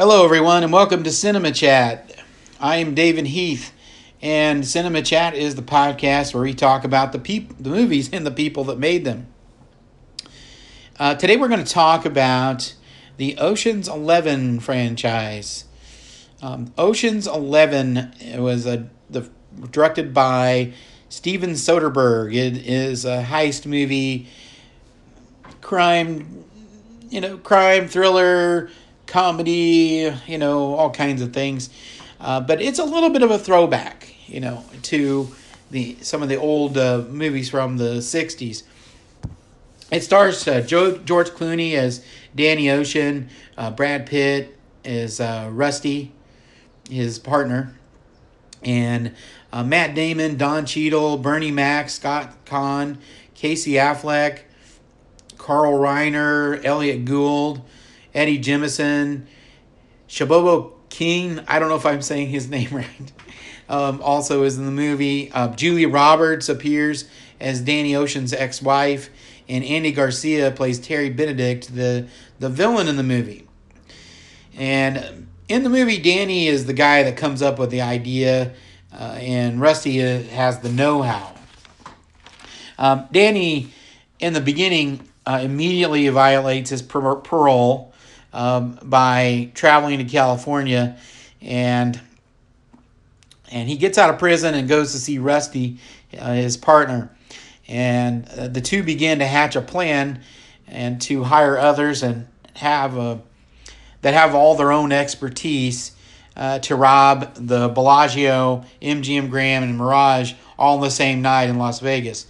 [0.00, 2.24] Hello, everyone, and welcome to Cinema Chat.
[2.58, 3.70] I am David Heath,
[4.22, 8.24] and Cinema Chat is the podcast where we talk about the peop- the movies and
[8.24, 9.26] the people that made them.
[10.98, 12.74] Uh, today, we're going to talk about
[13.18, 15.66] the Ocean's Eleven franchise.
[16.40, 19.28] Um, Ocean's Eleven was a the
[19.70, 20.72] directed by
[21.10, 22.34] Steven Soderbergh.
[22.34, 24.28] It is a heist movie,
[25.60, 26.46] crime,
[27.10, 28.70] you know, crime thriller
[29.10, 31.68] comedy, you know, all kinds of things.
[32.20, 35.28] Uh, but it's a little bit of a throwback, you know, to
[35.70, 38.62] the some of the old uh, movies from the '60s.
[39.90, 42.04] It stars uh, Joe, George Clooney as
[42.34, 43.28] Danny Ocean,
[43.58, 46.12] uh, Brad Pitt as uh, Rusty,
[46.88, 47.74] his partner,
[48.62, 49.14] and
[49.52, 52.98] uh, Matt Damon, Don Cheadle, Bernie Mac, Scott Caan,
[53.34, 54.42] Casey Affleck,
[55.38, 57.62] Carl Reiner, Elliot Gould.
[58.14, 59.26] Eddie Jemison,
[60.08, 61.40] Shabobo King.
[61.46, 63.12] I don't know if I'm saying his name right.
[63.68, 65.30] Um, also is in the movie.
[65.30, 67.08] Uh, Julia Roberts appears
[67.40, 69.10] as Danny Ocean's ex-wife,
[69.48, 73.46] and Andy Garcia plays Terry Benedict, the the villain in the movie.
[74.56, 78.52] And in the movie, Danny is the guy that comes up with the idea,
[78.92, 81.34] uh, and Rusty has the know-how.
[82.78, 83.68] Um, Danny,
[84.18, 87.89] in the beginning, uh, immediately violates his par- parole
[88.32, 90.96] um, by traveling to California,
[91.40, 92.00] and
[93.50, 95.78] and he gets out of prison and goes to see Rusty,
[96.18, 97.10] uh, his partner,
[97.66, 100.20] and uh, the two begin to hatch a plan
[100.68, 103.20] and to hire others and have a
[104.02, 105.92] that have all their own expertise
[106.36, 111.58] uh, to rob the Bellagio, MGM Grand, and Mirage all in the same night in
[111.58, 112.26] Las Vegas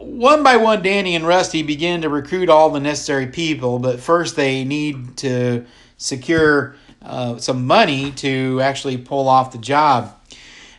[0.00, 4.36] one by one, Danny and Rusty begin to recruit all the necessary people, but first
[4.36, 10.14] they need to secure uh, some money to actually pull off the job.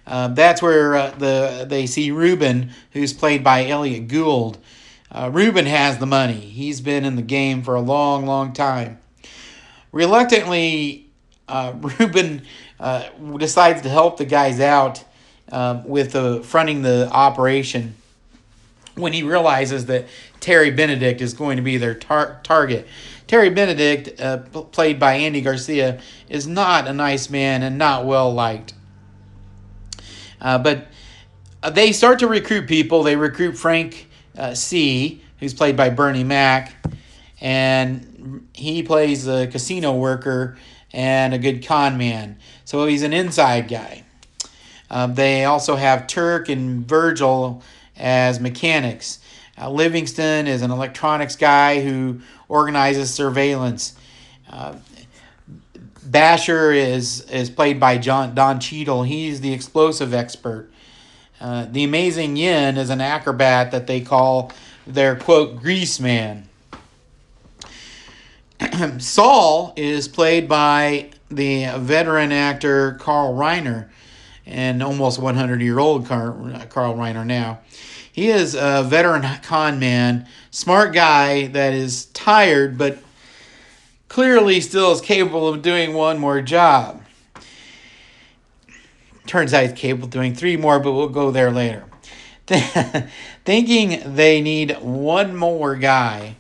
[0.08, 4.58] Uh, that's where uh, the they see Reuben, who's played by Elliot Gould.
[5.12, 6.40] Uh, Reuben has the money.
[6.40, 9.00] He's been in the game for a long, long time.
[9.92, 11.08] Reluctantly,
[11.48, 12.44] uh, Reuben
[12.80, 15.04] uh, decides to help the guys out
[15.86, 17.96] with fronting the operation
[18.96, 20.08] when he realizes that
[20.40, 22.88] Terry Benedict is going to be their tar- target.
[23.28, 28.34] Terry Benedict, uh, played by Andy Garcia, is not a nice man and not well
[28.34, 28.74] liked.
[30.40, 30.88] Uh, but
[31.64, 33.04] uh, they start to recruit people.
[33.04, 34.08] They recruit Frank
[34.38, 36.74] uh, C., who's played by Bernie Mac,
[37.42, 40.58] and he plays a casino worker
[40.94, 42.38] and a good con man.
[42.64, 44.04] So he's an inside guy.
[44.90, 47.64] Um, they also have Turk and Virgil
[47.98, 49.20] as mechanics.
[49.60, 53.96] Uh, Livingston is an electronics guy who organizes surveillance.
[54.50, 54.76] Uh,
[56.04, 59.04] Basher is is played by John Don Cheadle.
[59.04, 60.70] He's the explosive expert.
[61.42, 64.52] Uh, the amazing Yen is an acrobat that they call
[64.86, 66.48] their quote grease man.
[69.00, 73.90] Saul is played by the veteran actor Carl Reiner
[74.46, 76.36] and almost 100 year old Carl,
[76.96, 77.60] Reiner now.
[78.12, 83.00] He is a veteran con man, smart guy that is tired, but
[84.08, 87.02] clearly still is capable of doing one more job.
[89.26, 91.86] Turns out he's capable of doing three more, but we'll go there later.
[93.44, 96.36] Thinking they need one more guy,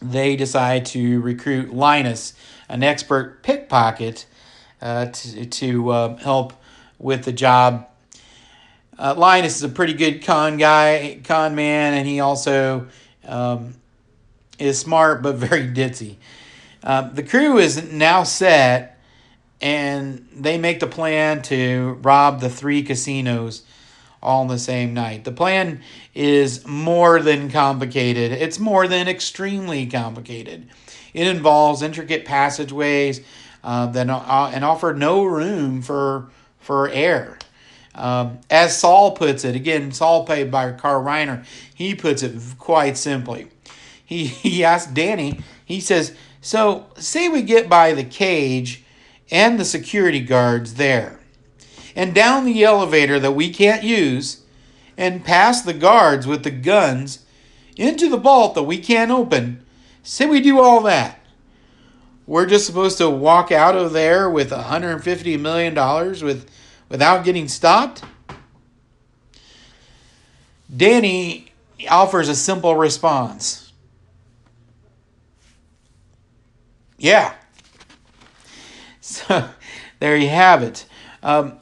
[0.00, 2.34] they decide to recruit Linus,
[2.68, 4.24] an expert pickpocket,
[4.80, 6.54] uh, to, to uh, help
[7.02, 7.88] with the job.
[8.98, 12.86] Uh, Linus is a pretty good con guy, con man, and he also
[13.26, 13.74] um,
[14.58, 16.16] is smart but very ditzy.
[16.82, 19.00] Uh, the crew is now set,
[19.60, 23.62] and they make the plan to rob the three casinos
[24.22, 25.24] all in the same night.
[25.24, 25.80] The plan
[26.14, 30.68] is more than complicated, it's more than extremely complicated.
[31.12, 33.20] It involves intricate passageways
[33.62, 36.30] uh, that uh, and offer no room for
[36.62, 37.38] for air.
[37.94, 41.44] Um, as Saul puts it, again, Saul paid by Carl Reiner,
[41.74, 43.48] he puts it quite simply.
[44.04, 48.84] He, he asked Danny, he says, So, say we get by the cage
[49.30, 51.18] and the security guards there,
[51.94, 54.42] and down the elevator that we can't use,
[54.96, 57.24] and past the guards with the guns
[57.76, 59.64] into the vault that we can't open.
[60.02, 61.21] Say we do all that.
[62.32, 65.74] We're just supposed to walk out of there with $150 million
[66.24, 66.48] with,
[66.88, 68.02] without getting stopped?
[70.74, 71.52] Danny
[71.90, 73.70] offers a simple response.
[76.96, 77.34] Yeah,
[79.02, 79.50] So
[79.98, 80.86] there you have it.
[81.22, 81.58] Um,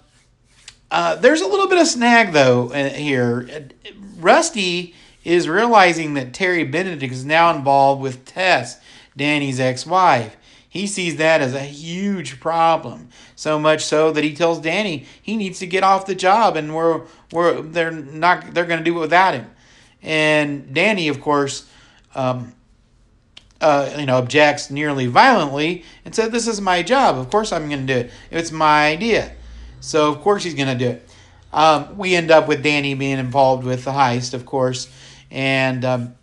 [0.89, 3.69] uh, there's a little bit of snag though uh, here.
[4.21, 4.95] Rusty
[5.25, 8.79] is realizing that Terry Benedict is now involved with Tess,
[9.17, 10.37] Danny's ex-wife.
[10.71, 15.37] He sees that as a huge problem, so much so that he tells Danny he
[15.37, 17.03] needs to get off the job, and we're
[17.33, 19.51] we're they're not they're going to do it without him.
[20.01, 21.69] And Danny, of course,
[22.15, 22.55] um,
[23.61, 27.19] uh, you know, objects nearly violently and said, "This is my job.
[27.19, 28.13] Of course, I'm going to do it.
[28.31, 29.33] It's my idea."
[29.81, 31.11] So of course he's going to do it.
[31.53, 34.89] Um, we end up with Danny being involved with the heist, of course,
[35.33, 36.15] and um,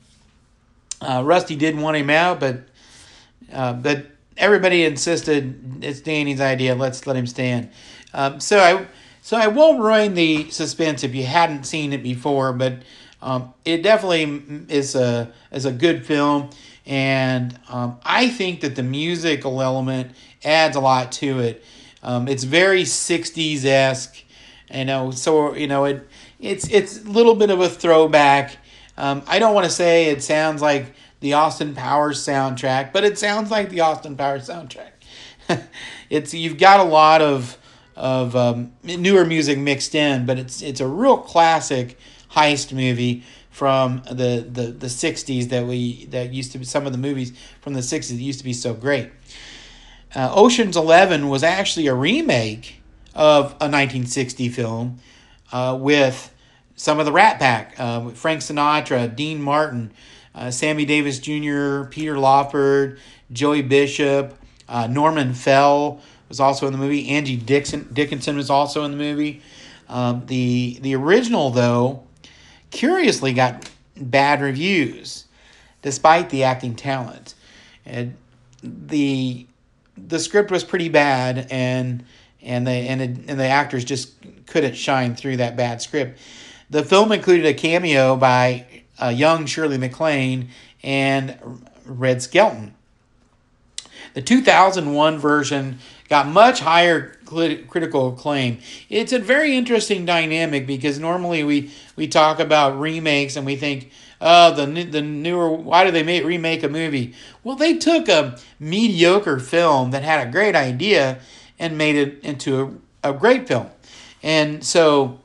[1.02, 2.62] uh, Rusty did want him out, but
[3.52, 4.06] uh, but
[4.38, 6.76] everybody insisted it's Danny's idea.
[6.76, 7.70] Let's let him stand.
[8.14, 8.88] Um, so I
[9.22, 12.82] so I won't ruin the suspense if you hadn't seen it before, but
[13.22, 14.42] um, it definitely
[14.74, 16.50] is a is a good film,
[16.86, 20.12] and um, I think that the musical element
[20.44, 21.64] adds a lot to it.
[22.04, 24.24] Um, it's very 60s esque,
[24.74, 25.12] you know.
[25.12, 26.08] So you know it,
[26.40, 28.58] it's it's a little bit of a throwback.
[28.98, 33.18] Um, I don't want to say it sounds like the Austin Powers soundtrack, but it
[33.18, 34.92] sounds like the Austin Powers soundtrack.
[36.10, 37.58] it's you've got a lot of
[37.96, 41.98] of um, newer music mixed in, but it's it's a real classic
[42.32, 46.92] heist movie from the, the, the 60s that we that used to be some of
[46.92, 49.10] the movies from the 60s that used to be so great.
[50.16, 52.82] Uh, Ocean's Eleven was actually a remake
[53.16, 55.00] of a 1960 film
[55.52, 56.32] uh, with
[56.76, 59.92] some of the Rat Pack, uh, Frank Sinatra, Dean Martin,
[60.38, 63.00] uh, Sammy Davis Jr., Peter Lawford,
[63.32, 64.38] Joey Bishop,
[64.70, 66.00] uh, Norman Fell
[66.30, 67.10] was also in the movie.
[67.10, 69.42] Angie Dixon Dickinson was also in the movie.
[69.90, 72.04] Um, the the original though,
[72.70, 75.26] curiously got bad reviews,
[75.82, 77.34] despite the acting talent.
[77.86, 78.16] And
[78.62, 79.48] the
[79.98, 82.06] the script was pretty bad and
[82.42, 84.14] and the and, it, and the actors just
[84.46, 86.20] couldn't shine through that bad script.
[86.70, 88.66] The film included a cameo by
[89.00, 90.50] a young Shirley MacLaine
[90.84, 91.38] and
[91.86, 92.74] Red Skelton.
[94.14, 95.80] The 2001 version
[96.10, 98.60] got much higher critical acclaim.
[98.90, 103.92] It's a very interesting dynamic because normally we, we talk about remakes and we think,
[104.22, 105.52] oh, the the newer.
[105.52, 107.14] Why do they make remake a movie?
[107.44, 111.20] Well, they took a mediocre film that had a great idea
[111.60, 113.70] and made it into a, a great film,
[114.24, 115.20] and so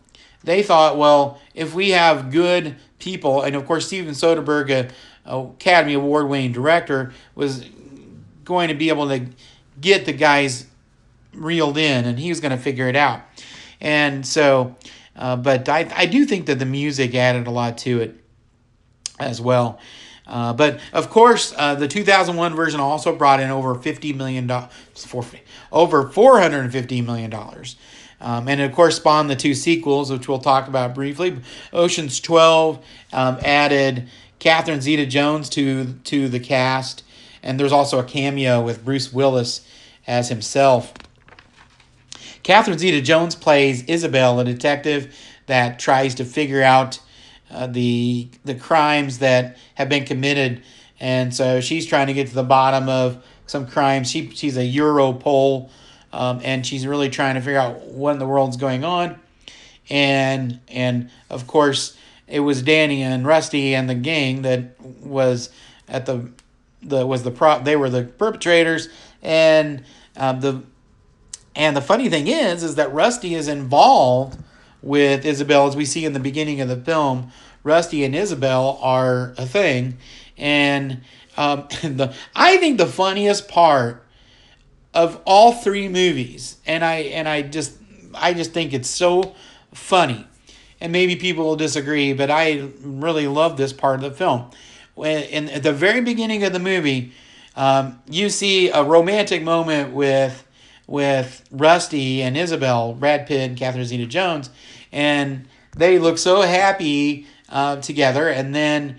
[0.44, 4.88] they thought, well, if we have good people, and of course Steven Soderbergh, a,
[5.30, 7.66] a Academy Award winning director, was
[8.44, 9.26] going to be able to
[9.80, 10.66] get the guys
[11.34, 13.20] reeled in, and he was going to figure it out,
[13.80, 14.76] and so.
[15.14, 18.18] Uh, but I, I do think that the music added a lot to it
[19.20, 19.78] as well.
[20.26, 24.70] Uh, but of course, uh, the 2001 version also brought in over 50 million dollars,
[25.70, 27.76] over 450 million dollars,
[28.22, 31.36] um, and it correspond the two sequels, which we'll talk about briefly.
[31.72, 32.82] Ocean's 12
[33.12, 34.08] um, added
[34.38, 37.04] Catherine Zeta-Jones to to the cast,
[37.42, 39.66] and there's also a cameo with Bruce Willis
[40.06, 40.94] as himself.
[42.42, 45.16] Catherine Zeta-Jones plays Isabel, a detective
[45.46, 47.00] that tries to figure out
[47.50, 50.62] uh, the the crimes that have been committed,
[51.00, 54.08] and so she's trying to get to the bottom of some crimes.
[54.08, 55.70] She she's a Europol,
[56.12, 59.18] um, and she's really trying to figure out what in the world's going on,
[59.88, 61.96] and and of course
[62.28, 65.50] it was Danny and Rusty and the gang that was
[65.88, 66.30] at the
[66.82, 68.88] the was the prop they were the perpetrators.
[69.22, 69.84] And
[70.16, 70.62] um, the
[71.54, 74.38] and the funny thing is is that Rusty is involved
[74.80, 77.30] with Isabel, as we see in the beginning of the film,
[77.62, 79.98] Rusty and Isabel are a thing.
[80.36, 81.02] And
[81.36, 84.04] um, the I think the funniest part
[84.94, 87.72] of all three movies, and I and I just
[88.14, 89.34] I just think it's so
[89.72, 90.26] funny.
[90.80, 94.50] And maybe people will disagree, but I really love this part of the film.
[94.94, 97.12] When in at the very beginning of the movie,
[97.56, 100.44] um, you see a romantic moment with
[100.86, 104.50] with Rusty and Isabel, Brad Pitt and Catherine Zeta Jones,
[104.90, 108.28] and they look so happy uh, together.
[108.28, 108.98] And then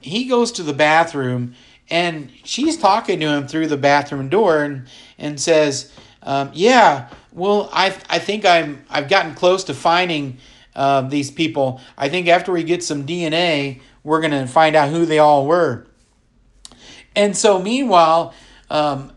[0.00, 1.54] he goes to the bathroom,
[1.90, 4.86] and she's talking to him through the bathroom door, and
[5.18, 10.38] and says, um, "Yeah, well, I I think I'm I've gotten close to finding
[10.74, 11.80] uh, these people.
[11.96, 15.86] I think after we get some DNA, we're gonna find out who they all were."
[17.16, 18.34] And so, meanwhile,
[18.70, 19.12] um,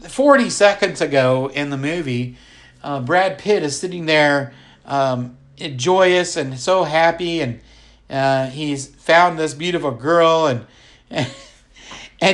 [0.00, 2.36] 40 seconds ago in the movie,
[2.82, 4.52] uh, Brad Pitt is sitting there
[4.86, 5.36] um,
[5.76, 7.60] joyous and so happy, and
[8.10, 10.66] uh, he's found this beautiful girl, and,
[11.10, 11.32] and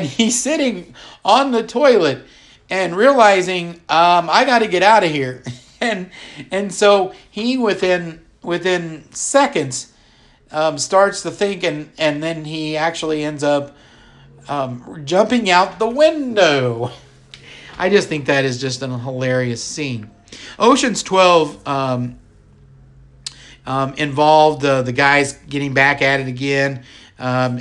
[0.04, 2.25] he's sitting on the toilet
[2.71, 5.42] and realizing um, I got to get out of here,
[5.80, 6.11] and
[6.50, 9.92] and so he within within seconds
[10.50, 13.76] um, starts to think, and and then he actually ends up
[14.49, 16.90] um, jumping out the window.
[17.78, 20.11] I just think that is just an hilarious scene.
[20.59, 22.18] Ocean's Twelve um,
[23.66, 26.85] um, involved uh, the guys getting back at it again.
[27.19, 27.61] Um,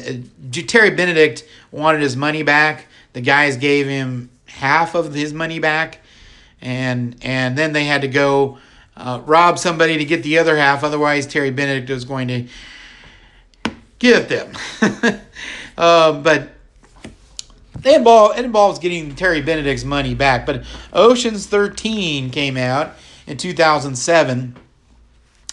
[0.51, 2.87] Terry Benedict wanted his money back.
[3.13, 5.99] The guys gave him half of his money back,
[6.61, 8.59] and and then they had to go
[8.95, 10.83] uh, rob somebody to get the other half.
[10.83, 12.47] Otherwise, Terry Benedict was going to
[13.99, 14.51] give them.
[15.77, 16.49] uh, but
[17.79, 20.45] they involve, it involves getting Terry Benedict's money back.
[20.45, 22.95] But Ocean's 13 came out
[23.25, 24.55] in 2007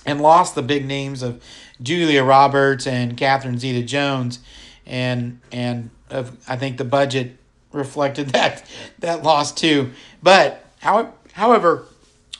[0.06, 1.42] and lost the big names of
[1.82, 4.38] Julia Roberts and Catherine Zeta Jones.
[4.86, 7.36] And and of, I think the budget
[7.72, 8.64] reflected that
[9.00, 9.90] that loss too.
[10.22, 11.84] But how, however,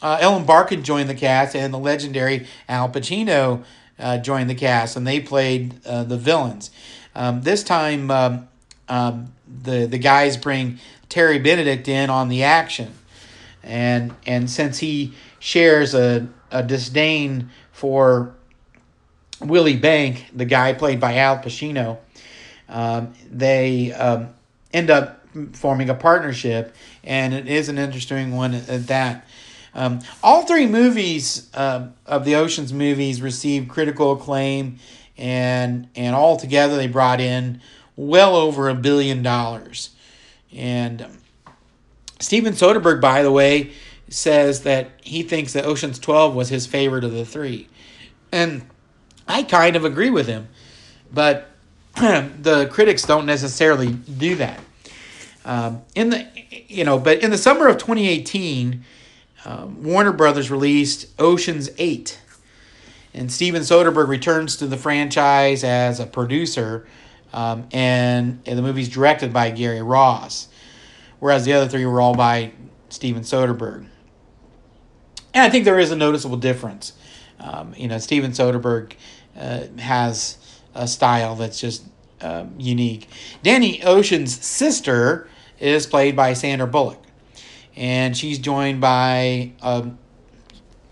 [0.02, 3.64] uh, Ellen Barkin joined the cast, and the legendary Al Pacino
[3.98, 6.70] uh, joined the cast, and they played uh, the villains.
[7.14, 8.48] Um, this time, um,
[8.88, 12.92] um, the the guys bring Terry Benedict in on the action,
[13.62, 18.34] and and since he shares a, a disdain for
[19.44, 21.98] Willy Bank, the guy played by Al Pacino,
[22.68, 24.30] um, they um,
[24.72, 25.20] end up
[25.52, 29.26] forming a partnership, and it is an interesting one at that.
[29.74, 34.78] Um, all three movies uh, of the Ocean's movies received critical acclaim,
[35.18, 37.60] and and all together they brought in
[37.96, 39.90] well over a billion dollars.
[40.52, 41.18] And um,
[42.20, 43.72] Steven Soderbergh, by the way,
[44.08, 47.68] says that he thinks that Ocean's 12 was his favorite of the three.
[48.30, 48.64] And
[49.26, 50.48] I kind of agree with him.
[51.12, 51.50] But
[51.94, 54.60] the critics don't necessarily do that.
[55.44, 56.26] Um, in the
[56.68, 58.84] you know, but in the summer of 2018,
[59.44, 62.18] um, Warner Brothers released Ocean's Eight,
[63.12, 66.86] and Steven Soderbergh returns to the franchise as a producer,
[67.32, 70.48] um, and, and the movie's directed by Gary Ross,
[71.20, 72.52] whereas the other three were all by
[72.88, 73.86] Steven Soderbergh.
[75.34, 76.92] And I think there is a noticeable difference.
[77.40, 78.92] Um, you know, Steven Soderbergh
[79.36, 80.38] uh, has
[80.74, 81.84] a style that's just
[82.20, 83.08] um, unique.
[83.42, 87.02] Danny Ocean's sister is played by Sandra Bullock,
[87.76, 89.98] and she's joined by um,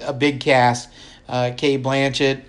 [0.01, 0.89] a big cast:
[1.29, 2.43] uh, Cate Blanchett,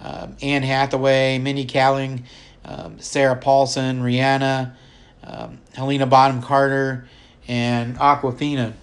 [0.00, 2.22] um, Anne Hathaway, Mindy Kaling,
[2.64, 4.72] um, Sarah Paulson, Rihanna,
[5.24, 7.08] um, Helena Bonham Carter,
[7.48, 8.74] and Awkwafina.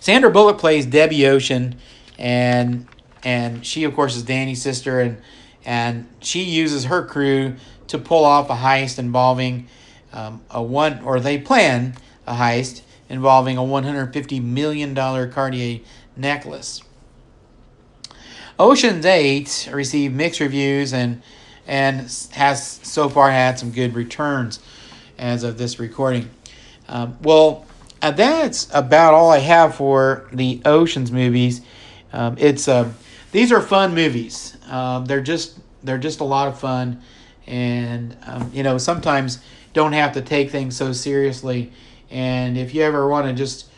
[0.00, 1.76] Sandra Bullock plays Debbie Ocean,
[2.18, 2.86] and
[3.22, 5.18] and she of course is Danny's sister, and
[5.64, 7.56] and she uses her crew
[7.88, 9.68] to pull off a heist involving
[10.12, 11.94] um, a one or they plan
[12.26, 15.80] a heist involving a 150 million dollar Cartier
[16.16, 16.82] necklace.
[18.58, 21.22] Ocean's 8 received mixed reviews and
[21.66, 22.00] and
[22.32, 24.60] has so far had some good returns
[25.18, 26.28] as of this recording.
[26.88, 27.66] Um, well,
[28.02, 31.60] uh, that's about all I have for the Ocean's movies.
[32.12, 32.92] Um, it's uh,
[33.32, 34.56] these are fun movies.
[34.68, 37.02] Um, they're just they're just a lot of fun,
[37.46, 41.72] and um, you know sometimes don't have to take things so seriously.
[42.10, 43.68] And if you ever want to just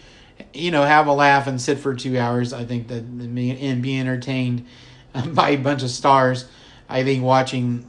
[0.52, 3.98] you know have a laugh and sit for two hours, I think that and be
[3.98, 4.66] entertained
[5.28, 6.48] by a bunch of stars,
[6.88, 7.88] I think watching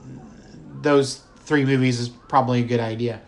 [0.82, 3.22] those three movies is probably a good idea.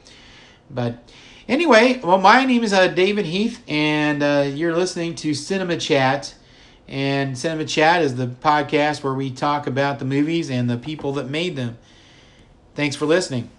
[0.70, 1.06] But
[1.48, 6.34] Anyway, well, my name is uh, David Heath, and uh, you're listening to Cinema Chat.
[6.88, 11.14] And Cinema Chat is the podcast where we talk about the movies and the people
[11.14, 11.78] that made them.
[12.76, 13.50] Thanks for listening.